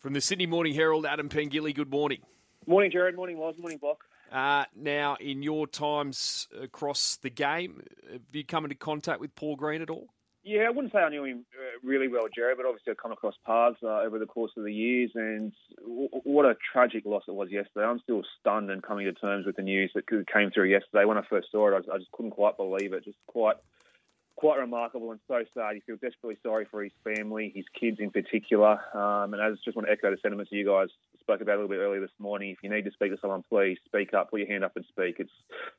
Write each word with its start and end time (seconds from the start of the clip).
From 0.00 0.14
the 0.14 0.20
Sydney 0.22 0.46
Morning 0.46 0.72
Herald, 0.72 1.04
Adam 1.04 1.28
Pengilly, 1.28 1.74
good 1.74 1.90
morning. 1.90 2.20
Morning, 2.66 2.90
Jared. 2.90 3.16
Morning, 3.16 3.38
Loz. 3.38 3.56
Morning, 3.58 3.76
Block. 3.76 3.98
Uh, 4.32 4.64
now, 4.74 5.16
in 5.20 5.42
your 5.42 5.66
times 5.66 6.48
across 6.58 7.16
the 7.16 7.28
game, 7.28 7.82
have 8.10 8.22
you 8.32 8.42
come 8.42 8.64
into 8.64 8.76
contact 8.76 9.20
with 9.20 9.34
Paul 9.34 9.56
Green 9.56 9.82
at 9.82 9.90
all? 9.90 10.08
Yeah, 10.42 10.62
I 10.62 10.70
wouldn't 10.70 10.94
say 10.94 11.00
I 11.00 11.10
knew 11.10 11.24
him 11.24 11.44
uh, 11.54 11.86
really 11.86 12.08
well, 12.08 12.24
Jared, 12.34 12.56
but 12.56 12.64
obviously 12.64 12.92
I've 12.92 12.96
come 12.96 13.12
across 13.12 13.34
paths 13.44 13.76
uh, 13.82 14.00
over 14.00 14.18
the 14.18 14.24
course 14.24 14.52
of 14.56 14.64
the 14.64 14.72
years, 14.72 15.10
and 15.14 15.52
w- 15.82 16.08
what 16.24 16.46
a 16.46 16.56
tragic 16.72 17.04
loss 17.04 17.24
it 17.28 17.34
was 17.34 17.50
yesterday. 17.50 17.84
I'm 17.84 18.00
still 18.00 18.22
stunned 18.40 18.70
and 18.70 18.82
coming 18.82 19.04
to 19.04 19.12
terms 19.12 19.44
with 19.44 19.56
the 19.56 19.62
news 19.62 19.90
that 19.94 20.04
came 20.08 20.50
through 20.50 20.70
yesterday. 20.70 21.04
When 21.04 21.18
I 21.18 21.24
first 21.28 21.48
saw 21.52 21.68
it, 21.68 21.84
I, 21.86 21.94
I 21.94 21.98
just 21.98 22.10
couldn't 22.12 22.30
quite 22.30 22.56
believe 22.56 22.94
it. 22.94 23.04
Just 23.04 23.18
quite 23.26 23.56
quite 24.36 24.58
remarkable 24.58 25.10
and 25.10 25.20
so 25.28 25.44
sad. 25.54 25.76
You 25.76 25.82
feel 25.86 25.96
desperately 25.96 26.38
sorry 26.42 26.66
for 26.70 26.82
his 26.82 26.92
family, 27.04 27.52
his 27.54 27.66
kids 27.78 27.98
in 28.00 28.10
particular. 28.10 28.80
Um, 28.96 29.34
and 29.34 29.42
I 29.42 29.50
just 29.64 29.76
want 29.76 29.86
to 29.86 29.92
echo 29.92 30.10
the 30.10 30.16
sentiments 30.22 30.50
you 30.52 30.66
guys 30.66 30.88
spoke 31.20 31.40
about 31.40 31.52
a 31.52 31.60
little 31.60 31.68
bit 31.68 31.78
earlier 31.78 32.00
this 32.00 32.10
morning. 32.18 32.50
If 32.50 32.58
you 32.62 32.70
need 32.70 32.84
to 32.84 32.90
speak 32.90 33.12
to 33.12 33.18
someone, 33.20 33.44
please 33.48 33.78
speak 33.84 34.14
up, 34.14 34.30
put 34.30 34.40
your 34.40 34.48
hand 34.48 34.64
up 34.64 34.76
and 34.76 34.84
speak. 34.88 35.16
It's 35.18 35.30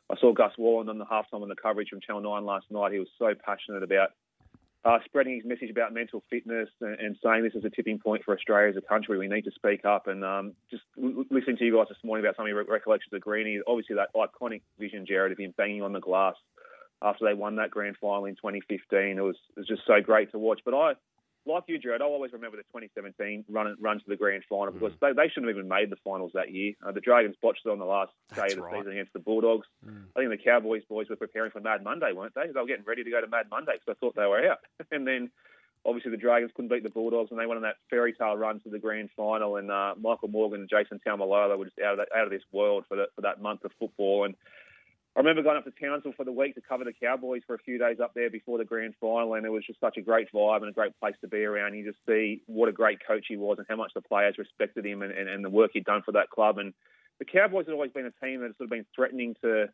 I 0.09 0.15
saw 0.19 0.33
Gus 0.33 0.53
Worland 0.59 0.89
on 0.89 0.97
the 0.97 1.05
halftime 1.05 1.41
on 1.41 1.49
the 1.49 1.55
coverage 1.55 1.89
from 1.89 2.01
Channel 2.01 2.21
9 2.21 2.45
last 2.45 2.65
night. 2.69 2.93
He 2.93 2.99
was 2.99 3.09
so 3.17 3.33
passionate 3.33 3.83
about 3.83 4.11
uh, 4.83 4.97
spreading 5.05 5.35
his 5.35 5.45
message 5.45 5.69
about 5.69 5.93
mental 5.93 6.23
fitness 6.29 6.69
and, 6.81 6.99
and, 6.99 7.15
saying 7.23 7.43
this 7.43 7.53
is 7.53 7.63
a 7.63 7.69
tipping 7.69 7.99
point 7.99 8.23
for 8.23 8.33
Australia 8.33 8.69
as 8.69 8.77
a 8.77 8.81
country. 8.81 9.17
We 9.17 9.27
need 9.27 9.43
to 9.43 9.51
speak 9.51 9.85
up. 9.85 10.07
And 10.07 10.25
um, 10.25 10.53
just 10.71 10.81
l- 10.97 11.25
listening 11.29 11.57
to 11.57 11.65
you 11.65 11.77
guys 11.77 11.85
this 11.87 11.99
morning 12.03 12.25
about 12.25 12.35
some 12.35 12.45
of 12.45 12.49
your 12.49 12.63
recollections 12.63 13.13
of 13.13 13.21
Greeny, 13.21 13.59
obviously 13.67 13.95
that 13.97 14.09
iconic 14.15 14.61
vision, 14.79 15.05
Jared, 15.05 15.33
of 15.33 15.37
him 15.37 15.53
banging 15.55 15.83
on 15.83 15.93
the 15.93 15.99
glass 15.99 16.33
after 17.01 17.25
they 17.25 17.33
won 17.33 17.55
that 17.55 17.71
grand 17.71 17.97
final 17.99 18.25
in 18.25 18.35
2015. 18.35 19.17
It 19.17 19.21
was 19.21 19.35
it 19.55 19.59
was 19.59 19.67
just 19.67 19.83
so 19.87 20.01
great 20.01 20.31
to 20.31 20.39
watch. 20.39 20.61
But 20.63 20.73
I, 20.73 20.93
like 21.45 21.63
you, 21.67 21.79
Jared, 21.79 22.01
I 22.01 22.05
always 22.05 22.33
remember 22.33 22.57
the 22.57 22.63
2017 22.63 23.45
run 23.49 23.75
run 23.79 23.99
to 23.99 24.05
the 24.07 24.15
grand 24.15 24.43
final 24.47 24.73
mm. 24.73 24.79
because 24.79 24.95
they, 25.01 25.13
they 25.13 25.27
shouldn't 25.29 25.47
have 25.47 25.57
even 25.57 25.67
made 25.67 25.89
the 25.89 25.97
finals 26.03 26.31
that 26.33 26.51
year. 26.51 26.73
Uh, 26.85 26.91
the 26.91 27.01
Dragons 27.01 27.35
botched 27.41 27.65
it 27.65 27.69
on 27.69 27.79
the 27.79 27.85
last 27.85 28.11
day 28.29 28.41
That's 28.41 28.53
of 28.53 28.59
the 28.59 28.65
right. 28.65 28.79
season 28.79 28.91
against 28.91 29.13
the 29.13 29.19
Bulldogs. 29.19 29.67
Mm. 29.85 30.03
I 30.15 30.19
think 30.19 30.31
the 30.31 30.43
Cowboys 30.43 30.83
boys 30.87 31.09
were 31.09 31.15
preparing 31.15 31.51
for 31.51 31.59
Mad 31.59 31.83
Monday, 31.83 32.11
weren't 32.13 32.35
they? 32.35 32.47
They 32.47 32.59
were 32.59 32.67
getting 32.67 32.85
ready 32.85 33.03
to 33.03 33.09
go 33.09 33.21
to 33.21 33.27
Mad 33.27 33.47
Monday 33.49 33.73
because 33.73 33.97
I 33.97 33.99
thought 33.99 34.15
they 34.15 34.27
were 34.27 34.49
out. 34.49 34.59
and 34.91 35.07
then 35.07 35.31
obviously 35.85 36.11
the 36.11 36.17
Dragons 36.17 36.51
couldn't 36.55 36.69
beat 36.69 36.83
the 36.83 36.89
Bulldogs 36.89 37.31
and 37.31 37.39
they 37.39 37.45
went 37.45 37.57
on 37.57 37.63
that 37.63 37.77
fairy 37.89 38.13
tale 38.13 38.37
run 38.37 38.59
to 38.61 38.69
the 38.69 38.79
grand 38.79 39.09
final. 39.15 39.55
And 39.55 39.71
uh, 39.71 39.95
Michael 39.99 40.27
Morgan 40.27 40.61
and 40.61 40.69
Jason 40.69 40.99
Taumalolo 41.05 41.57
were 41.57 41.65
just 41.65 41.79
out 41.79 41.93
of, 41.93 41.97
that, 41.97 42.09
out 42.15 42.25
of 42.25 42.31
this 42.31 42.43
world 42.51 42.85
for, 42.87 42.97
the, 42.97 43.07
for 43.15 43.21
that 43.21 43.41
month 43.41 43.63
of 43.65 43.71
football. 43.79 44.25
And 44.25 44.35
I 45.15 45.19
remember 45.19 45.43
going 45.43 45.57
up 45.57 45.65
to 45.65 45.71
Townsville 45.71 46.13
for 46.15 46.23
the 46.23 46.31
week 46.31 46.55
to 46.55 46.61
cover 46.61 46.85
the 46.85 46.93
Cowboys 46.93 47.41
for 47.45 47.53
a 47.53 47.59
few 47.59 47.77
days 47.77 47.97
up 48.01 48.13
there 48.15 48.29
before 48.29 48.57
the 48.57 48.63
grand 48.63 48.93
final, 49.01 49.33
and 49.33 49.45
it 49.45 49.49
was 49.49 49.65
just 49.65 49.79
such 49.81 49.97
a 49.97 50.01
great 50.01 50.31
vibe 50.31 50.61
and 50.61 50.69
a 50.69 50.73
great 50.73 50.97
place 51.01 51.15
to 51.19 51.27
be 51.27 51.43
around. 51.43 51.73
You 51.75 51.85
just 51.85 51.99
see 52.07 52.41
what 52.45 52.69
a 52.69 52.71
great 52.71 52.99
coach 53.05 53.25
he 53.27 53.35
was 53.35 53.57
and 53.57 53.67
how 53.69 53.75
much 53.75 53.91
the 53.93 54.01
players 54.01 54.37
respected 54.37 54.85
him 54.85 55.01
and, 55.01 55.11
and, 55.11 55.27
and 55.27 55.43
the 55.43 55.49
work 55.49 55.71
he'd 55.73 55.83
done 55.83 56.01
for 56.05 56.13
that 56.13 56.29
club. 56.29 56.59
And 56.59 56.73
the 57.19 57.25
Cowboys 57.25 57.65
had 57.65 57.73
always 57.73 57.91
been 57.91 58.05
a 58.05 58.25
team 58.25 58.39
that 58.39 58.47
had 58.47 58.57
sort 58.57 58.67
of 58.67 58.69
been 58.69 58.85
threatening 58.95 59.35
to 59.41 59.67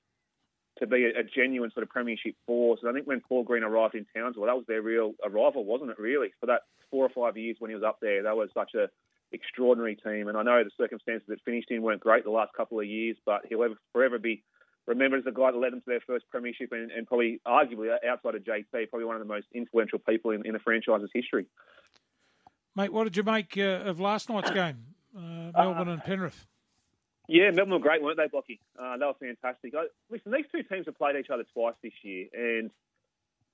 to 0.80 0.85
be 0.85 1.05
a, 1.05 1.19
a 1.19 1.23
genuine 1.23 1.71
sort 1.71 1.83
of 1.83 1.89
premiership 1.89 2.35
force. 2.45 2.80
And 2.81 2.89
I 2.89 2.93
think 2.93 3.08
when 3.08 3.21
Paul 3.21 3.43
Green 3.43 3.63
arrived 3.63 3.95
in 3.95 4.05
Townsville, 4.15 4.45
that 4.45 4.55
was 4.55 4.65
their 4.67 4.81
real 4.81 5.13
arrival, 5.23 5.65
wasn't 5.65 5.91
it? 5.91 5.99
Really, 5.99 6.30
for 6.39 6.47
that 6.47 6.61
four 6.91 7.05
or 7.05 7.09
five 7.09 7.38
years 7.38 7.58
when 7.59 7.69
he 7.69 7.75
was 7.75 7.83
up 7.83 7.97
there, 8.02 8.23
that 8.23 8.38
was 8.38 8.49
such 8.53 8.73
a 8.75 8.89
extraordinary 9.31 9.95
team. 9.95 10.27
And 10.27 10.38
I 10.38 10.43
know 10.43 10.63
the 10.63 10.71
circumstances 10.77 11.27
that 11.30 11.41
finished 11.45 11.69
in 11.69 11.81
weren't 11.81 12.02
great 12.02 12.23
the 12.23 12.31
last 12.31 12.53
couple 12.53 12.80
of 12.80 12.85
years, 12.85 13.17
but 13.25 13.41
he'll 13.47 13.63
ever, 13.63 13.75
forever 13.91 14.19
be 14.19 14.43
remembered 14.88 15.19
as 15.19 15.25
the 15.25 15.31
guy 15.31 15.52
that 15.52 15.57
led 15.57 15.73
them 15.73 15.81
to 15.81 15.85
their 15.85 15.99
first 15.99 16.25
premiership 16.30 16.71
and, 16.71 16.91
and 16.91 17.05
probably 17.05 17.41
arguably 17.45 17.93
outside 18.07 18.35
of 18.35 18.43
JT, 18.43 18.89
probably 18.89 19.05
one 19.05 19.16
of 19.16 19.21
the 19.21 19.31
most 19.31 19.47
influential 19.53 19.99
people 19.99 20.31
in, 20.31 20.45
in 20.45 20.53
the 20.53 20.59
franchise's 20.59 21.09
history. 21.13 21.45
Mate, 22.75 22.93
what 22.93 23.05
did 23.05 23.17
you 23.17 23.23
make 23.23 23.58
uh, 23.58 23.83
of 23.85 23.99
last 23.99 24.30
night's 24.30 24.52
game, 24.52 24.85
uh, 25.15 25.52
Melbourne 25.55 25.89
uh, 25.89 25.93
and 25.93 26.03
Penrith? 26.03 26.45
Yeah, 27.27 27.52
Melbourne 27.52 27.73
were 27.73 27.80
great, 27.80 28.02
weren't 28.02 28.17
they, 28.17 28.27
Blocky? 28.27 28.61
Uh, 28.80 28.97
they 28.97 29.05
were 29.05 29.13
fantastic. 29.19 29.73
I, 29.75 29.88
listen, 30.09 30.31
these 30.31 30.45
two 30.52 30.63
teams 30.63 30.85
have 30.85 30.97
played 30.97 31.15
each 31.17 31.30
other 31.30 31.43
twice 31.53 31.75
this 31.83 31.93
year, 32.03 32.27
and 32.33 32.71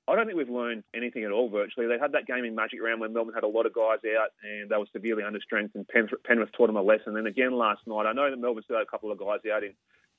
I 0.08 0.16
don't 0.16 0.26
think 0.26 0.38
we've 0.38 0.50
learned 0.50 0.84
anything 0.94 1.24
at 1.24 1.32
all 1.32 1.50
virtually. 1.50 1.88
They 1.88 1.98
had 1.98 2.12
that 2.12 2.28
game 2.28 2.44
in 2.44 2.56
Magic 2.56 2.82
Round 2.82 3.00
when 3.00 3.14
Melbourne 3.14 3.34
had 3.34 3.46
a 3.46 3.48
lot 3.48 3.66
of 3.66 3.74
guys 3.74 4.00
out 4.20 4.30
and 4.44 4.70
they 4.70 4.76
were 4.76 4.86
severely 4.92 5.24
understrength, 5.24 5.76
and 5.76 5.88
Penrith, 5.88 6.24
Penrith 6.26 6.52
taught 6.52 6.68
them 6.68 6.76
a 6.76 6.82
lesson. 6.82 7.16
And 7.16 7.26
again 7.26 7.54
last 7.54 7.82
night, 7.88 8.06
I 8.06 8.12
know 8.12 8.30
that 8.30 8.38
Melbourne 8.38 8.64
still 8.64 8.76
had 8.76 8.84
a 8.84 8.92
couple 8.92 9.12
of 9.12 9.18
guys 9.18 9.40
out 9.52 9.64
in 9.64 9.74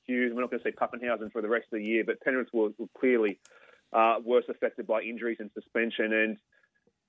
Hughes. 0.05 0.31
We're 0.33 0.41
not 0.41 0.51
going 0.51 0.61
to 0.61 0.69
see 0.69 0.75
Papenhuyzen 0.75 1.31
for 1.31 1.41
the 1.41 1.49
rest 1.49 1.65
of 1.71 1.77
the 1.79 1.83
year, 1.83 2.03
but 2.05 2.21
Penrith 2.21 2.49
were, 2.53 2.69
were 2.77 2.87
clearly 2.97 3.39
uh, 3.93 4.15
worse 4.23 4.45
affected 4.49 4.87
by 4.87 5.01
injuries 5.01 5.37
and 5.39 5.49
suspension. 5.53 6.13
And 6.13 6.37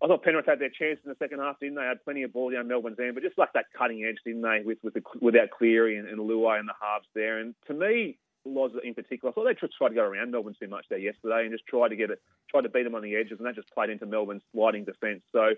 I 0.03 0.07
thought 0.07 0.23
Penrith 0.23 0.47
had 0.47 0.59
their 0.59 0.71
chance 0.71 0.99
in 1.05 1.11
the 1.11 1.17
second 1.19 1.41
half, 1.41 1.59
didn't 1.59 1.77
they? 1.77 1.83
Had 1.83 2.05
plenty 2.05 2.23
of 2.23 2.33
ball 2.33 2.51
down 2.51 2.69
Melbourne's 2.69 2.99
end, 2.99 3.15
but 3.15 3.23
just 3.23 3.39
like 3.39 3.53
that 3.55 3.67
cutting 3.77 4.05
edge, 4.05 4.19
didn't 4.25 4.43
they? 4.43 4.63
With 4.65 4.79
with 4.83 4.95
the, 4.95 5.03
without 5.21 5.51
Cleary 5.51 5.97
and, 5.97 6.09
and 6.09 6.19
Luai 6.19 6.59
and 6.59 6.69
the 6.69 6.75
halves 6.81 7.09
there. 7.15 7.39
And 7.39 7.55
to 7.67 7.75
me, 7.75 8.19
Loz 8.45 8.73
in 8.85 8.95
particular, 8.95 9.31
I 9.31 9.35
thought 9.35 9.45
they 9.45 9.55
tried 9.55 9.89
to 9.89 9.95
go 9.95 10.05
around 10.05 10.31
Melbourne 10.31 10.55
too 10.61 10.69
much 10.69 10.87
there 10.89 10.99
yesterday 10.99 11.43
and 11.43 11.53
just 11.53 11.67
tried 11.67 11.89
to 11.89 11.97
get 11.97 12.11
it, 12.11 12.21
tried 12.51 12.63
to 12.63 12.69
beat 12.69 12.85
them 12.85 12.95
on 12.95 13.03
the 13.03 13.17
edges, 13.17 13.39
and 13.39 13.47
that 13.47 13.55
just 13.55 13.73
played 13.73 13.91
into 13.91 14.07
Melbourne's 14.07 14.43
sliding 14.53 14.85
defence. 14.85 15.23
So 15.33 15.55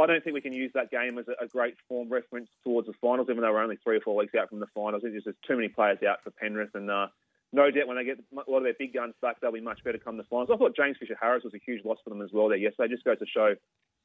I 0.00 0.06
don't 0.06 0.22
think 0.22 0.34
we 0.34 0.40
can 0.40 0.52
use 0.52 0.70
that 0.74 0.90
game 0.90 1.18
as 1.18 1.26
a, 1.28 1.44
a, 1.44 1.48
great 1.48 1.74
form 1.88 2.08
reference 2.08 2.48
towards 2.64 2.86
the 2.86 2.94
finals, 3.00 3.28
even 3.30 3.42
though 3.42 3.52
we're 3.52 3.62
only 3.62 3.78
three 3.82 3.96
or 3.96 4.00
four 4.00 4.16
weeks 4.16 4.34
out 4.34 4.48
from 4.48 4.60
the 4.60 4.66
finals. 4.74 5.02
There's 5.02 5.24
too 5.24 5.56
many 5.56 5.68
players 5.68 5.98
out 6.08 6.22
for 6.22 6.30
Penrith, 6.30 6.74
and 6.74 6.90
uh, 6.90 7.08
no 7.52 7.70
doubt 7.70 7.88
when 7.88 7.96
they 7.96 8.04
get 8.04 8.18
a 8.32 8.50
lot 8.50 8.58
of 8.58 8.64
their 8.64 8.74
big 8.78 8.94
guns 8.94 9.14
back, 9.22 9.40
they'll 9.40 9.52
be 9.52 9.60
much 9.60 9.82
better 9.84 9.98
come 9.98 10.16
the 10.16 10.24
finals. 10.24 10.50
I 10.52 10.56
thought 10.56 10.76
James 10.76 10.96
Fisher 10.98 11.16
Harris 11.20 11.44
was 11.44 11.54
a 11.54 11.60
huge 11.64 11.84
loss 11.84 11.98
for 12.04 12.10
them 12.10 12.22
as 12.22 12.30
well 12.32 12.48
there 12.48 12.58
yesterday. 12.58 12.92
Just 12.92 13.04
goes 13.04 13.18
to 13.18 13.26
show 13.26 13.54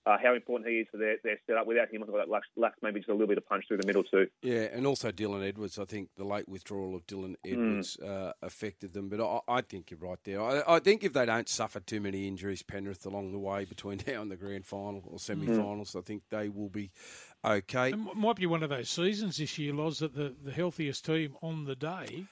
uh, 0.05 0.17
how 0.21 0.33
important 0.33 0.69
he 0.69 0.79
is 0.79 0.87
for 0.91 0.97
their, 0.97 1.17
their 1.23 1.39
setup. 1.47 1.65
Without 1.65 1.91
him, 1.91 2.03
I 2.03 2.05
thought 2.05 2.17
that 2.17 2.29
lacks, 2.29 2.47
lacks 2.57 2.77
maybe 2.81 2.99
just 2.99 3.09
a 3.09 3.13
little 3.13 3.27
bit 3.27 3.37
of 3.37 3.47
punch 3.47 3.65
through 3.67 3.77
the 3.77 3.87
middle 3.87 4.03
too. 4.03 4.27
Yeah, 4.41 4.67
and 4.73 4.85
also 4.85 5.11
Dylan 5.11 5.47
Edwards. 5.47 5.79
I 5.79 5.85
think 5.85 6.09
the 6.17 6.25
late 6.25 6.47
withdrawal 6.49 6.95
of 6.95 7.07
Dylan 7.07 7.35
Edwards 7.45 7.97
mm. 8.01 8.07
uh, 8.07 8.33
affected 8.41 8.93
them. 8.93 9.09
But 9.09 9.21
I, 9.21 9.39
I, 9.47 9.61
think 9.61 9.91
you're 9.91 9.99
right 9.99 10.19
there. 10.23 10.41
I, 10.41 10.63
I, 10.67 10.79
think 10.79 11.03
if 11.03 11.13
they 11.13 11.25
don't 11.25 11.47
suffer 11.47 11.79
too 11.79 12.01
many 12.01 12.27
injuries, 12.27 12.63
Penrith 12.63 13.05
along 13.05 13.31
the 13.31 13.39
way 13.39 13.65
between 13.65 14.01
now 14.07 14.21
and 14.21 14.31
the 14.31 14.35
grand 14.35 14.65
final 14.65 15.03
or 15.05 15.19
semi-finals, 15.19 15.91
mm. 15.91 15.99
I 15.99 16.01
think 16.01 16.23
they 16.29 16.49
will 16.49 16.69
be 16.69 16.91
okay. 17.45 17.91
It 17.91 18.15
might 18.15 18.35
be 18.35 18.45
one 18.45 18.63
of 18.63 18.69
those 18.69 18.89
seasons 18.89 19.37
this 19.37 19.57
year, 19.57 19.73
Loz, 19.73 19.99
that 19.99 20.15
the, 20.15 20.35
the 20.43 20.51
healthiest 20.51 21.05
team 21.05 21.35
on 21.41 21.65
the 21.65 21.75
day 21.75 22.25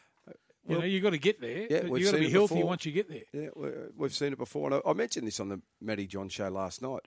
you 0.68 0.78
know, 0.78 0.86
you've 0.86 1.04
got 1.04 1.12
to 1.12 1.18
get 1.18 1.42
there. 1.42 1.68
Yeah, 1.70 1.84
you've 1.86 2.06
got 2.06 2.12
to 2.12 2.20
be 2.20 2.30
healthy 2.30 2.56
before. 2.56 2.68
once 2.68 2.86
you 2.86 2.92
get 2.92 3.10
there. 3.10 3.24
Yeah, 3.34 3.50
we've 3.96 4.14
seen 4.14 4.34
it 4.34 4.38
before. 4.38 4.72
And 4.72 4.82
I 4.86 4.94
mentioned 4.94 5.26
this 5.28 5.40
on 5.40 5.50
the 5.50 5.62
Matty 5.82 6.06
Johns 6.06 6.34
show 6.34 6.50
last 6.50 6.82
night. 6.82 7.02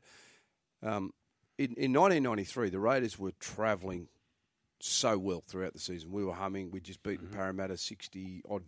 Um, 0.82 1.12
in, 1.58 1.74
in 1.76 1.92
1993, 1.92 2.70
the 2.70 2.78
Raiders 2.78 3.18
were 3.18 3.32
travelling 3.38 4.08
so 4.80 5.16
well 5.18 5.42
throughout 5.46 5.72
the 5.72 5.78
season. 5.78 6.12
We 6.12 6.24
were 6.24 6.34
humming. 6.34 6.70
We'd 6.70 6.84
just 6.84 7.02
beaten 7.02 7.26
mm-hmm. 7.26 7.36
Parramatta 7.36 7.76
60 7.76 8.42
odd 8.48 8.62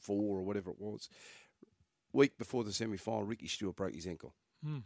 four 0.00 0.38
or 0.38 0.42
whatever 0.42 0.70
it 0.70 0.80
was. 0.80 1.08
Week 2.12 2.36
before 2.38 2.64
the 2.64 2.72
semi 2.72 2.96
final, 2.96 3.24
Ricky 3.24 3.46
Stewart 3.46 3.76
broke 3.76 3.94
his 3.94 4.06
ankle. 4.06 4.34
Mm. 4.66 4.82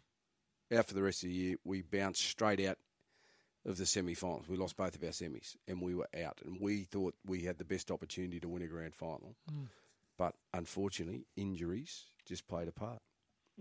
Out 0.75 0.87
for 0.87 0.95
the 0.95 1.03
rest 1.03 1.23
of 1.23 1.29
the 1.29 1.35
year, 1.35 1.57
we 1.65 1.83
bounced 1.83 2.23
straight 2.23 2.65
out 2.65 2.79
of 3.65 3.77
the 3.79 3.87
semi 3.87 4.15
finals. 4.15 4.49
We 4.49 4.57
lost 4.57 4.77
both 4.77 4.95
of 4.95 5.03
our 5.03 5.11
semis 5.11 5.57
and 5.67 5.81
we 5.81 5.95
were 5.95 6.09
out. 6.25 6.41
And 6.45 6.61
we 6.61 6.85
thought 6.85 7.15
we 7.25 7.43
had 7.43 7.59
the 7.59 7.65
best 7.65 7.91
opportunity 7.91 8.41
to 8.41 8.49
win 8.49 8.63
a 8.63 8.67
grand 8.67 8.95
final. 8.95 9.35
Mm. 9.53 9.67
But 10.17 10.35
unfortunately, 10.55 11.27
injuries 11.37 12.05
just 12.25 12.49
played 12.49 12.69
a 12.69 12.73
part. 12.73 13.01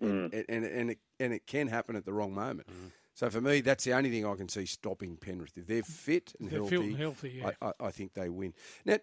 Mm. 0.02 0.34
And, 0.34 0.46
and, 0.50 0.66
and, 0.66 0.92
it, 0.92 1.00
and 1.20 1.34
it 1.34 1.48
can 1.48 1.68
happen 1.68 1.96
at 1.96 2.06
the 2.06 2.14
wrong 2.14 2.34
moment. 2.34 2.68
Mm. 2.68 2.92
So 3.14 3.30
for 3.30 3.40
me, 3.40 3.62
that's 3.62 3.86
the 3.86 3.94
only 3.94 4.12
thing 4.12 4.26
I 4.26 4.36
can 4.36 4.50
see 4.50 4.66
stopping 4.66 5.16
Penrith. 5.16 5.58
If 5.58 5.68
they're 5.68 5.84
fit 5.84 6.34
and 6.40 6.50
they're 6.50 6.60
healthy, 6.60 6.76
and 6.76 6.98
healthy 6.98 7.30
yeah. 7.38 7.52
I, 7.62 7.68
I, 7.68 7.88
I, 7.88 7.92
think 7.92 8.14
they 8.14 8.28
win. 8.28 8.54
Now, 8.84 8.98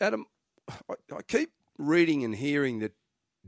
Adam, 0.00 0.24
I, 0.68 0.94
I 1.14 1.22
keep 1.28 1.50
reading 1.76 2.24
and 2.24 2.34
hearing 2.34 2.78
that 2.78 2.92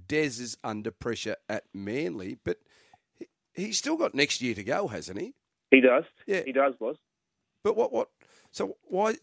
Des 0.06 0.42
is 0.42 0.58
under 0.62 0.90
pressure 0.90 1.36
at 1.48 1.64
Manly, 1.72 2.36
but 2.44 2.58
he, 3.18 3.28
he's 3.54 3.78
still 3.78 3.96
got 3.96 4.14
next 4.14 4.42
year 4.42 4.54
to 4.54 4.62
go, 4.62 4.88
hasn't 4.88 5.18
he? 5.18 5.34
He 5.70 5.80
does. 5.80 6.04
Yeah, 6.26 6.42
he 6.44 6.52
does, 6.52 6.74
boss. 6.78 6.96
But 7.62 7.74
what? 7.76 7.90
What? 7.90 8.08
So 8.50 8.76
why? 8.82 9.14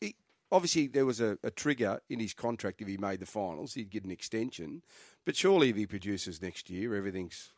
He, 0.00 0.16
obviously, 0.52 0.86
there 0.86 1.06
was 1.06 1.20
a, 1.20 1.36
a, 1.42 1.50
trigger 1.50 2.00
in 2.08 2.20
his 2.20 2.34
contract. 2.34 2.80
If 2.80 2.86
he 2.86 2.96
made 2.96 3.18
the 3.18 3.26
finals, 3.26 3.74
he'd 3.74 3.90
get 3.90 4.04
an 4.04 4.12
extension. 4.12 4.82
But 5.24 5.34
surely, 5.34 5.70
if 5.70 5.76
he 5.76 5.86
produces 5.86 6.40
next 6.40 6.70
year, 6.70 6.94
everything's 6.94 7.52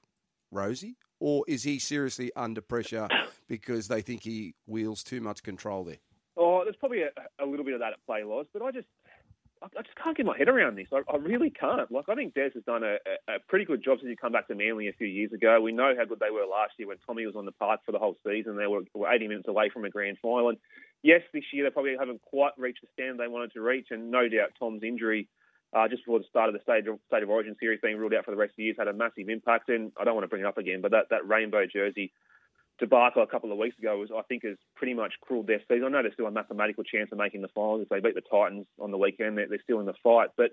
rosy 0.51 0.97
or 1.21 1.45
is 1.49 1.63
he 1.63 1.79
seriously 1.79 2.31
under 2.37 2.61
pressure 2.61 3.09
because 3.49 3.89
they 3.89 4.03
think 4.03 4.23
he 4.23 4.55
wields 4.67 5.03
too 5.03 5.21
much 5.21 5.43
control 5.43 5.85
there? 5.85 5.99
Oh, 6.37 6.63
there's 6.65 6.77
probably 6.77 7.03
a, 7.03 7.11
a 7.43 7.47
little 7.47 7.65
bit 7.65 7.75
of 7.75 7.81
that 7.81 7.93
at 7.93 8.07
play, 8.07 8.25
Loz. 8.25 8.47
but 8.53 8.63
I 8.63 8.71
just 8.71 8.89
I 9.63 9.83
just 9.83 9.97
can't 9.97 10.15
get 10.15 10.27
my 10.27 10.37
head 10.37 10.49
around 10.49 10.77
this. 10.77 10.89
I, 10.93 11.01
I 11.11 11.17
really 11.17 11.49
can't. 11.49 11.91
Like, 11.91 12.11
I 12.11 12.15
think 12.15 12.35
Des 12.35 12.51
has 12.53 12.65
done 12.65 12.83
a, 12.83 12.97
a, 13.33 13.39
pretty 13.49 13.65
good 13.65 13.83
job 13.83 13.99
since 13.99 14.11
he 14.11 14.17
come 14.17 14.33
back 14.33 14.49
to 14.49 14.55
Manly 14.55 14.89
a 14.89 14.93
few 14.93 15.07
years 15.07 15.33
ago. 15.33 15.59
We 15.63 15.73
know 15.73 15.95
how 15.97 16.05
good 16.05 16.21
they 16.21 16.31
were 16.31 16.45
last 16.45 16.73
year 16.77 16.89
when 16.89 16.99
Tommy 17.07 17.25
was 17.25 17.35
on 17.35 17.47
the 17.47 17.53
park 17.53 17.81
for 17.87 17.93
the 17.93 17.99
whole 17.99 18.17
season. 18.27 18.57
They 18.57 18.67
were, 18.67 18.83
were 18.93 19.11
80 19.11 19.29
minutes 19.29 19.49
away 19.49 19.71
from 19.73 19.87
a 19.87 19.91
grand 19.91 20.19
final. 20.21 20.51
And 20.51 20.59
yes, 21.05 21.21
this 21.33 21.45
year 21.53 21.65
they 21.65 21.71
probably 21.71 21.95
haven't 21.97 22.23
quite 22.23 22.53
reached 22.59 22.81
the 22.81 22.89
standard 22.95 23.19
they 23.19 23.31
wanted 23.31 23.53
to 23.53 23.61
reach. 23.61 23.89
And 23.91 24.11
no 24.11 24.29
doubt 24.29 24.57
Tom's 24.59 24.83
injury 24.83 25.29
uh, 25.73 25.87
just 25.87 26.05
before 26.05 26.19
the 26.19 26.25
start 26.29 26.49
of 26.49 26.55
the 26.55 26.63
state 26.63 26.89
of, 26.89 26.99
state 27.07 27.23
of 27.23 27.31
origin 27.31 27.55
series 27.61 27.81
being 27.83 27.99
ruled 27.99 28.15
out 28.15 28.25
for 28.25 28.33
the 28.33 28.37
rest 28.37 28.51
of 28.51 28.57
the 28.57 28.65
years 28.65 28.77
had 28.79 28.89
a 28.89 28.93
massive 28.93 29.29
impact. 29.29 29.69
And 29.69 29.93
I 30.01 30.05
don't 30.05 30.15
want 30.15 30.25
to 30.25 30.29
bring 30.29 30.43
it 30.43 30.49
up 30.49 30.59
again, 30.59 30.81
but 30.81 30.91
that, 30.91 31.11
that 31.11 31.29
rainbow 31.29 31.67
jersey 31.71 32.13
debacle 32.81 33.23
a 33.23 33.27
couple 33.27 33.53
of 33.53 33.59
weeks 33.59 33.79
ago 33.79 33.99
was, 33.99 34.11
I 34.11 34.23
think, 34.23 34.45
has 34.45 34.57
pretty 34.75 34.95
much 34.95 35.15
cruelled 35.21 35.47
their 35.47 35.61
season. 35.69 35.85
I 35.85 35.89
know 35.91 36.03
there's 36.03 36.15
still 36.15 36.27
a 36.27 36.31
mathematical 36.33 36.83
chance 36.83 37.11
of 37.13 37.19
making 37.19 37.43
the 37.43 37.49
finals 37.55 37.83
if 37.83 37.89
they 37.89 38.01
beat 38.01 38.17
the 38.17 38.23
Titans 38.23 38.67
on 38.81 38.91
the 38.91 38.99
weekend. 38.99 39.39
They're, 39.39 39.49
they're 39.49 39.63
still 39.63 39.81
in 39.81 39.87
the 39.87 39.95
fight, 40.03 40.31
but 40.37 40.51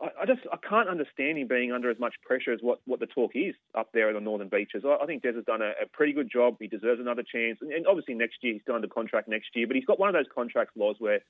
I, 0.00 0.24
just 0.24 0.40
I 0.50 0.56
can't 0.56 0.88
understand 0.88 1.38
him 1.38 1.46
being 1.46 1.72
under 1.72 1.90
as 1.90 1.98
much 1.98 2.14
pressure 2.24 2.52
as 2.52 2.60
what, 2.62 2.80
what 2.86 3.00
the 3.00 3.06
talk 3.06 3.32
is 3.34 3.54
up 3.74 3.90
there 3.92 4.08
in 4.08 4.14
the 4.14 4.20
Northern 4.20 4.48
Beaches. 4.48 4.82
I, 4.86 4.96
I 5.02 5.06
think 5.06 5.22
Des 5.22 5.34
has 5.34 5.44
done 5.44 5.60
a, 5.60 5.72
a, 5.82 5.86
pretty 5.92 6.14
good 6.14 6.30
job. 6.30 6.56
He 6.58 6.68
deserves 6.68 7.00
another 7.00 7.22
chance, 7.22 7.58
and, 7.60 7.70
and, 7.70 7.86
obviously 7.86 8.14
next 8.14 8.38
year 8.42 8.54
he's 8.54 8.62
still 8.62 8.76
under 8.76 8.88
contract 8.88 9.28
next 9.28 9.54
year. 9.54 9.66
But 9.66 9.76
he's 9.76 9.84
got 9.84 9.98
one 9.98 10.08
of 10.08 10.14
those 10.14 10.30
contracts 10.34 10.72
Loz 10.76 10.96
where 10.98 11.20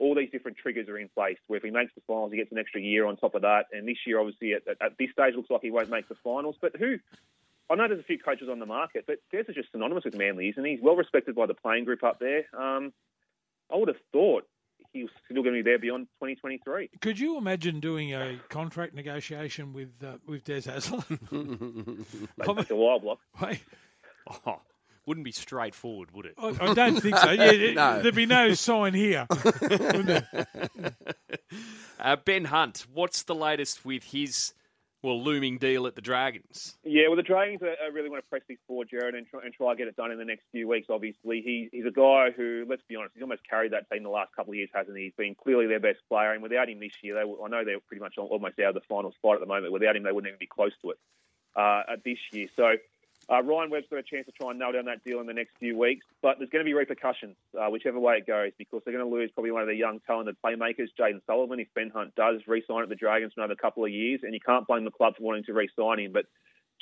all 0.00 0.14
these 0.14 0.30
different 0.30 0.56
triggers 0.56 0.88
are 0.88 0.98
in 0.98 1.08
place. 1.08 1.38
Where 1.46 1.58
if 1.58 1.62
he 1.62 1.70
makes 1.70 1.94
the 1.94 2.00
finals, 2.06 2.32
he 2.32 2.38
gets 2.38 2.50
an 2.50 2.58
extra 2.58 2.80
year 2.80 3.06
on 3.06 3.16
top 3.16 3.36
of 3.36 3.42
that. 3.42 3.66
And 3.72 3.86
this 3.86 3.98
year, 4.06 4.18
obviously, 4.18 4.54
at, 4.54 4.62
at 4.80 4.98
this 4.98 5.10
stage, 5.12 5.34
looks 5.36 5.50
like 5.50 5.62
he 5.62 5.70
won't 5.70 5.90
make 5.90 6.08
the 6.08 6.16
finals. 6.24 6.56
But 6.60 6.76
who? 6.76 6.98
I 7.70 7.76
know 7.76 7.86
there's 7.86 8.00
a 8.00 8.04
few 8.04 8.18
coaches 8.18 8.48
on 8.50 8.58
the 8.58 8.66
market, 8.66 9.04
but 9.06 9.18
Des 9.30 9.44
is 9.48 9.54
just 9.54 9.70
synonymous 9.70 10.04
with 10.04 10.16
Manly, 10.16 10.48
isn't 10.48 10.64
he? 10.64 10.72
He's 10.72 10.82
well 10.82 10.96
respected 10.96 11.36
by 11.36 11.46
the 11.46 11.54
playing 11.54 11.84
group 11.84 12.02
up 12.02 12.18
there. 12.18 12.46
Um, 12.58 12.92
I 13.72 13.76
would 13.76 13.86
have 13.86 13.98
thought 14.10 14.48
he's 14.92 15.08
still 15.24 15.42
going 15.42 15.56
to 15.56 15.62
be 15.62 15.70
there 15.70 15.78
beyond 15.78 16.06
2023. 16.18 16.90
Could 17.00 17.18
you 17.18 17.38
imagine 17.38 17.80
doing 17.80 18.14
a 18.14 18.38
contract 18.48 18.94
negotiation 18.94 19.72
with 19.72 19.90
uh, 20.04 20.14
with 20.26 20.44
Des 20.44 20.62
Hasler? 20.62 21.04
That's 22.56 22.70
a 22.70 22.76
wild 22.76 23.02
block. 23.02 23.18
Wait. 23.40 23.60
Oh, 24.46 24.60
wouldn't 25.06 25.24
be 25.24 25.32
straightforward, 25.32 26.10
would 26.12 26.26
it? 26.26 26.34
I, 26.38 26.56
I 26.60 26.74
don't 26.74 27.00
think 27.00 27.16
so. 27.16 27.30
Yeah, 27.30 27.72
no. 27.74 28.02
There'd 28.02 28.14
be 28.14 28.26
no 28.26 28.54
sign 28.54 28.94
here. 28.94 29.26
uh, 31.98 32.16
ben 32.24 32.44
Hunt, 32.44 32.86
what's 32.92 33.22
the 33.24 33.34
latest 33.34 33.84
with 33.84 34.04
his 34.04 34.52
well, 35.02 35.22
looming 35.22 35.58
deal 35.58 35.86
at 35.86 35.94
the 35.94 36.02
Dragons. 36.02 36.76
Yeah, 36.84 37.08
well, 37.08 37.16
the 37.16 37.22
Dragons 37.22 37.62
are 37.62 37.92
really 37.92 38.10
want 38.10 38.22
to 38.22 38.28
press 38.28 38.42
this 38.48 38.58
forward, 38.66 38.88
Jared, 38.90 39.14
and 39.14 39.26
try, 39.26 39.40
and 39.44 39.52
try 39.52 39.74
get 39.74 39.88
it 39.88 39.96
done 39.96 40.10
in 40.10 40.18
the 40.18 40.24
next 40.24 40.42
few 40.52 40.68
weeks. 40.68 40.88
Obviously, 40.90 41.40
he, 41.42 41.68
he's 41.72 41.86
a 41.86 41.90
guy 41.90 42.30
who, 42.36 42.66
let's 42.68 42.82
be 42.88 42.96
honest, 42.96 43.14
he's 43.14 43.22
almost 43.22 43.42
carried 43.48 43.72
that 43.72 43.90
team 43.90 44.02
the 44.02 44.10
last 44.10 44.34
couple 44.36 44.52
of 44.52 44.56
years, 44.56 44.70
hasn't 44.74 44.96
he? 44.96 45.04
He's 45.04 45.14
been 45.16 45.34
clearly 45.34 45.66
their 45.66 45.80
best 45.80 46.00
player, 46.08 46.32
and 46.32 46.42
without 46.42 46.68
him 46.68 46.80
this 46.80 46.92
year, 47.02 47.14
they, 47.14 47.20
I 47.20 47.48
know 47.48 47.64
they're 47.64 47.80
pretty 47.80 48.02
much 48.02 48.18
almost 48.18 48.58
out 48.60 48.68
of 48.68 48.74
the 48.74 48.86
final 48.88 49.12
spot 49.12 49.34
at 49.34 49.40
the 49.40 49.46
moment. 49.46 49.72
Without 49.72 49.96
him, 49.96 50.02
they 50.02 50.12
wouldn't 50.12 50.28
even 50.28 50.38
be 50.38 50.46
close 50.46 50.72
to 50.82 50.90
it 50.90 50.98
uh, 51.56 51.82
this 52.04 52.18
year. 52.32 52.48
So 52.56 52.74
uh, 53.30 53.42
Ryan 53.42 53.70
Webb's 53.70 53.86
got 53.88 54.00
a 54.00 54.02
chance 54.02 54.26
to 54.26 54.32
try 54.32 54.50
and 54.50 54.58
nail 54.58 54.72
down 54.72 54.86
that 54.86 55.04
deal 55.04 55.20
in 55.20 55.26
the 55.26 55.32
next 55.32 55.52
few 55.60 55.78
weeks, 55.78 56.04
but 56.20 56.38
there's 56.38 56.50
going 56.50 56.64
to 56.64 56.68
be 56.68 56.74
repercussions, 56.74 57.36
uh, 57.54 57.70
whichever 57.70 58.00
way 58.00 58.16
it 58.16 58.26
goes, 58.26 58.50
because 58.58 58.82
they're 58.84 58.94
going 58.94 59.08
to 59.08 59.14
lose 59.14 59.30
probably 59.32 59.52
one 59.52 59.62
of 59.62 59.68
their 59.68 59.76
young, 59.76 60.00
talented 60.06 60.36
playmakers, 60.44 60.88
Jayden 60.98 61.20
Sullivan, 61.26 61.60
if 61.60 61.68
Ben 61.74 61.90
Hunt 61.94 62.14
does 62.16 62.40
re-sign 62.48 62.82
at 62.82 62.88
the 62.88 62.96
Dragons 62.96 63.32
for 63.32 63.40
another 63.40 63.54
couple 63.54 63.84
of 63.84 63.90
years, 63.90 64.20
and 64.24 64.34
you 64.34 64.40
can't 64.40 64.66
blame 64.66 64.84
the 64.84 64.90
club 64.90 65.14
for 65.16 65.22
wanting 65.22 65.44
to 65.44 65.52
re-sign 65.52 66.00
him. 66.00 66.12
But 66.12 66.26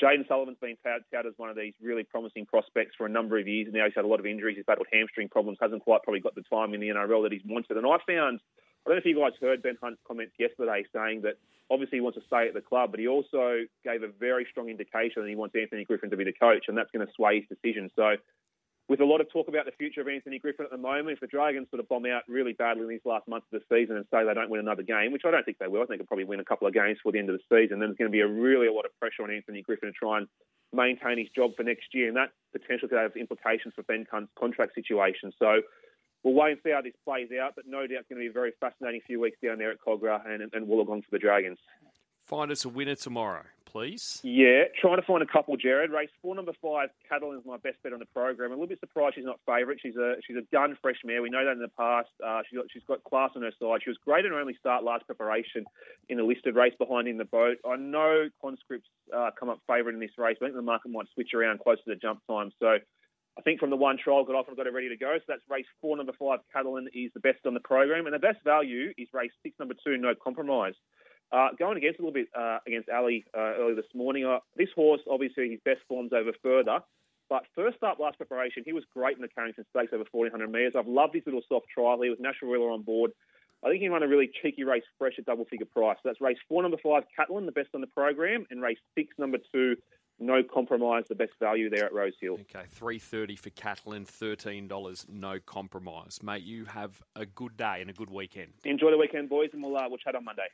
Jayden 0.03 0.27
Sullivan's 0.27 0.57
been 0.59 0.77
touted 0.83 1.27
as 1.27 1.35
one 1.37 1.51
of 1.51 1.57
these 1.57 1.75
really 1.83 2.05
promising 2.05 2.47
prospects 2.47 2.95
for 2.97 3.05
a 3.05 3.11
number 3.11 3.39
of 3.39 3.47
years, 3.47 3.67
and 3.67 3.75
now 3.75 3.85
he's 3.85 3.95
had 3.95 4.05
a 4.05 4.09
lot 4.09 4.21
of 4.21 4.27
injuries. 4.27 4.57
He's 4.57 4.65
battled 4.65 4.87
hamstring 4.91 5.29
problems, 5.29 5.59
hasn't 5.61 5.83
quite 5.83 6.03
probably 6.03 6.21
got 6.21 6.35
the 6.35 6.45
time 6.49 6.73
in 6.73 6.81
the 6.81 6.89
NRL 6.89 7.25
that 7.25 7.33
he's 7.33 7.43
wanted. 7.45 7.77
And 7.77 7.87
I 7.87 7.99
found 8.07 8.41
I 8.87 8.91
don't 8.91 8.97
know 8.97 8.99
if 8.99 9.07
you 9.07 9.19
guys 9.19 9.33
heard 9.41 9.63
Ben 9.63 9.77
Hunt's 9.81 10.01
comments 10.07 10.33
yesterday 10.39 10.85
saying 10.93 11.23
that 11.23 11.37
obviously 11.71 11.99
he 11.99 12.01
wants 12.01 12.19
to 12.19 12.25
stay 12.27 12.49
at 12.49 12.55
the 12.55 12.61
club, 12.61 12.91
but 12.91 13.01
he 13.01 13.09
also 13.09 13.65
gave 13.85 14.03
a 14.03 14.09
very 14.09 14.47
strong 14.51 14.69
indication 14.69 15.23
that 15.23 15.29
he 15.29 15.37
wants 15.37 15.55
Anthony 15.55 15.85
Griffin 15.85 16.11
to 16.11 16.17
be 16.17 16.25
the 16.25 16.33
coach, 16.33 16.65
and 16.69 16.77
that's 16.77 16.91
going 16.91 17.07
to 17.07 17.13
sway 17.15 17.41
his 17.41 17.49
decision. 17.49 17.91
So, 17.97 18.17
with 18.89 19.01
a 19.01 19.05
lot 19.05 19.21
of 19.21 19.31
talk 19.31 19.49
about 19.49 19.67
the 19.67 19.73
future 19.73 20.01
of 20.01 20.09
Anthony 20.09 20.39
Griffin 20.39 20.65
at 20.65 20.71
the 20.71 20.79
moment, 20.79 21.11
if 21.11 21.21
the 21.21 21.27
Dragons 21.27 21.69
sort 21.69 21.81
of 21.81 21.89
bomb 21.91 22.07
out 22.07 22.23
really 22.27 22.55
badly 22.55 22.85
in 22.85 22.89
these 22.89 23.05
last 23.05 23.29
months 23.29 23.47
of 23.53 23.61
the 23.61 23.67
season 23.69 23.97
and 23.97 24.07
say 24.11 24.25
they 24.25 24.33
don't 24.33 24.49
win 24.49 24.61
another 24.61 24.83
game, 24.83 25.13
which 25.13 25.27
I 25.27 25.31
don't 25.31 25.45
think 25.45 25.59
they 25.59 25.69
will, 25.69 25.83
I 25.83 25.85
think 25.85 26.01
they'll 26.01 26.07
probably 26.07 26.25
win 26.25 26.41
a 26.41 26.45
couple 26.45 26.67
of 26.67 26.73
games 26.73 26.97
for 27.03 27.13
the 27.13 27.19
end 27.19 27.29
of 27.29 27.37
the 27.37 27.45
season, 27.55 27.81
then 27.81 27.91
there's 27.91 27.99
going 27.99 28.11
to 28.11 28.17
be 28.17 28.25
a 28.25 28.27
really 28.27 28.67
a 28.67 28.73
lot 28.73 28.87
of 28.87 28.99
pressure 28.99 29.23
on 29.23 29.31
Anthony 29.31 29.61
Griffin 29.61 29.91
to 29.91 29.93
try 29.93 30.17
and 30.17 30.27
maintain 30.73 31.19
his 31.19 31.29
job 31.37 31.53
for 31.55 31.65
next 31.65 31.93
year, 31.93 32.09
and 32.09 32.17
that 32.17 32.31
potentially 32.53 32.89
could 32.89 32.99
have 32.99 33.15
implications 33.15 33.75
for 33.77 33.83
Ben 33.83 34.07
Hunt's 34.11 34.33
contract 34.39 34.75
situation. 34.75 35.33
So 35.39 35.61
we'll 36.23 36.35
wait 36.35 36.53
and 36.53 36.61
see 36.65 36.71
how 36.71 36.83
this 36.83 36.95
plays 37.05 37.29
out, 37.41 37.55
but 37.57 37.67
no 37.67 37.87
doubt 37.87 38.01
it's 38.01 38.09
going 38.09 38.21
to 38.21 38.25
be 38.25 38.29
a 38.29 38.33
very 38.33 38.53
fascinating 38.61 39.01
few 39.07 39.21
weeks 39.21 39.39
down 39.43 39.59
there 39.59 39.71
at 39.71 39.79
Kogarah 39.81 40.29
and, 40.29 40.43
and 40.53 40.67
Wollongong 40.67 41.05
for 41.05 41.11
the 41.13 41.19
Dragons. 41.19 41.59
Find 42.25 42.53
us 42.53 42.67
a 42.67 42.69
winner 42.69 42.95
tomorrow, 42.95 43.45
please. 43.65 44.21
Yeah, 44.23 44.65
trying 44.79 44.97
to 44.97 45.03
find 45.07 45.23
a 45.23 45.27
couple, 45.27 45.57
Jared. 45.57 45.91
Race 45.91 46.11
four, 46.21 46.35
number 46.35 46.53
five, 46.61 46.91
Catalan 47.09 47.39
is 47.39 47.47
my 47.47 47.57
best 47.57 47.83
bet 47.83 47.95
on 47.95 48.01
the 48.01 48.05
program. 48.05 48.51
A 48.51 48.55
little 48.55 48.67
bit 48.67 48.81
surprised 48.81 49.15
she's 49.15 49.25
not 49.25 49.41
favourite. 49.47 49.81
She's 49.81 49.97
a 49.97 50.17
she's 50.27 50.37
a 50.37 50.43
gun 50.53 50.77
fresh 50.83 50.99
mare. 51.07 51.23
We 51.23 51.31
know 51.31 51.43
that 51.47 51.53
in 51.53 51.61
the 51.61 51.69
past. 51.69 52.11
Uh, 52.23 52.43
she's 52.47 52.59
got 52.59 52.67
she's 52.71 52.83
got 52.87 53.03
class 53.03 53.31
on 53.35 53.41
her 53.41 53.53
side. 53.59 53.81
She 53.83 53.89
was 53.89 53.97
great 54.05 54.27
in 54.27 54.33
her 54.33 54.39
only 54.39 54.57
start 54.61 54.85
last 54.85 55.07
preparation 55.07 55.65
in 56.11 56.21
a 56.21 56.23
listed 56.23 56.55
race 56.55 56.75
behind 56.79 57.09
in 57.09 57.17
the 57.17 57.25
boat. 57.25 57.57
I 57.67 57.77
know 57.77 58.29
conscripts 58.43 58.91
uh, 59.17 59.31
come 59.41 59.49
up 59.49 59.61
favourite 59.67 59.95
in 59.95 60.01
this 60.01 60.19
race. 60.19 60.37
I 60.43 60.45
think 60.45 60.55
the 60.55 60.61
market 60.61 60.91
might 60.91 61.07
switch 61.15 61.33
around 61.33 61.61
closer 61.61 61.81
to 61.85 61.91
the 61.95 61.97
jump 61.97 62.21
time. 62.29 62.51
So 62.61 62.77
I 63.39 63.43
think 63.43 63.61
from 63.61 63.71
the 63.71 63.77
one 63.77 63.97
trial 64.03 64.25
got 64.25 64.35
off 64.35 64.49
and 64.49 64.57
got 64.57 64.67
it 64.67 64.73
ready 64.73 64.89
to 64.89 64.97
go. 64.97 65.15
So 65.17 65.25
that's 65.29 65.43
race 65.49 65.67
four, 65.81 65.97
number 65.97 66.13
five, 66.19 66.41
Catalan 66.53 66.89
is 66.93 67.13
the 67.15 67.21
best 67.21 67.47
on 67.47 67.55
the 67.55 67.61
program. 67.61 68.07
And 68.07 68.15
the 68.15 68.19
best 68.19 68.39
value 68.45 68.93
is 68.99 69.07
race 69.13 69.31
six, 69.43 69.55
number 69.61 69.75
two, 69.85 69.97
No 69.97 70.15
Compromise. 70.15 70.75
Uh, 71.31 71.49
going 71.59 71.77
against 71.77 72.01
a 72.01 72.03
little 72.03 72.13
bit 72.13 72.27
uh, 72.37 72.59
against 72.67 72.89
Ali 72.89 73.25
uh, 73.37 73.55
early 73.61 73.75
this 73.75 73.87
morning. 73.95 74.25
Uh, 74.25 74.39
this 74.57 74.71
horse, 74.75 75.01
obviously, 75.09 75.51
his 75.51 75.61
best 75.65 75.81
form's 75.87 76.13
over 76.13 76.33
further. 76.43 76.81
But 77.29 77.45
first 77.55 77.83
up, 77.83 77.99
last 77.99 78.17
preparation, 78.17 78.63
he 78.65 78.73
was 78.73 78.85
great 78.95 79.17
in 79.17 79.23
the 79.23 79.29
Carrington 79.29 79.67
Stakes 79.71 79.93
over 79.93 80.05
1,400 80.11 80.51
metres. 80.51 80.73
I've 80.77 80.89
loved 80.89 81.15
his 81.15 81.23
little 81.27 81.43
soft 81.47 81.67
trial 81.69 82.01
here 82.01 82.11
with 82.11 82.21
Nash 82.21 82.41
Rawiller 82.43 82.73
on 82.73 82.83
board. 82.83 83.13
I 83.63 83.69
think 83.69 83.83
he 83.83 83.89
run 83.89 84.03
a 84.03 84.09
really 84.09 84.31
cheeky 84.41 84.65
race 84.65 84.85
fresh 84.99 85.15
at 85.19 85.27
double 85.27 85.45
figure 85.45 85.67
price. 85.67 85.99
So 86.03 86.09
that's 86.09 86.21
race 86.21 86.39
four, 86.49 86.63
number 86.63 86.79
five, 86.83 87.05
Catalan, 87.15 87.45
the 87.45 87.53
best 87.53 87.69
on 87.75 87.83
the 87.83 87.89
program, 87.89 88.47
and 88.51 88.63
race 88.63 88.79
six, 88.97 89.15
number 89.19 89.39
two, 89.53 89.77
no 90.19 90.43
compromise, 90.43 91.05
the 91.09 91.15
best 91.15 91.33
value 91.41 91.71
there 91.71 91.85
at 91.85 91.93
Rosehill. 91.93 92.35
Okay, 92.35 92.67
three 92.71 92.99
thirty 92.99 93.37
for 93.37 93.51
Catalan, 93.51 94.05
thirteen 94.05 94.69
dollars, 94.69 95.07
no 95.09 95.39
compromise. 95.45 96.23
Mate, 96.23 96.43
you 96.43 96.65
have 96.67 97.03
a 97.17 97.27
good 97.27 97.57
day 97.57 97.79
and 97.81 97.91
a 97.91 97.93
good 97.93 98.11
weekend. 98.11 98.53
Enjoy 98.65 98.91
the 98.91 98.99
weekend, 98.99 99.29
boys, 99.29 99.51
and 99.53 99.63
we'll 99.63 99.77
uh, 99.77 99.89
we'll 99.89 99.99
chat 99.99 100.15
on 100.15 100.25
Monday. 100.25 100.47